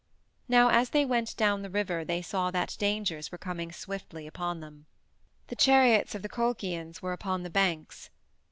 Now 0.47 0.69
as 0.69 0.89
they 0.89 1.05
went 1.05 1.37
down 1.37 1.61
the 1.61 1.69
river 1.69 2.03
they 2.03 2.23
saw 2.23 2.49
that 2.49 2.75
dangers 2.79 3.31
were 3.31 3.37
coming 3.37 3.71
swiftly 3.71 4.25
upon 4.25 4.59
them. 4.59 4.87
The 5.45 5.55
chariots 5.55 6.15
of 6.15 6.23
the 6.23 6.27
Colchians 6.27 7.03
were 7.03 7.13
upon 7.13 7.43
the 7.43 7.51
banks. 7.51 8.09